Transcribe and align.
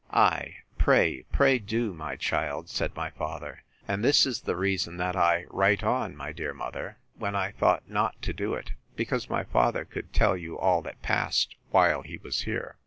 Ay, 0.09 0.55
pray, 0.79 1.21
pray 1.31 1.59
do, 1.59 1.93
my 1.93 2.15
child, 2.15 2.67
said 2.67 2.95
my 2.95 3.11
father; 3.11 3.61
and 3.87 4.03
this 4.03 4.25
is 4.25 4.41
the 4.41 4.55
reason 4.55 4.97
that 4.97 5.15
I 5.15 5.45
write 5.51 5.83
on, 5.83 6.15
my 6.15 6.31
dear 6.31 6.55
mother, 6.55 6.97
when 7.19 7.35
I 7.35 7.51
thought 7.51 7.87
not 7.87 8.19
to 8.23 8.33
do 8.33 8.55
it, 8.55 8.71
because 8.95 9.29
my 9.29 9.43
father 9.43 9.85
could 9.85 10.11
tell 10.11 10.35
you 10.35 10.57
all 10.57 10.81
that 10.81 11.03
passed 11.03 11.53
while 11.69 12.01
he 12.01 12.17
was 12.17 12.41
here. 12.41 12.77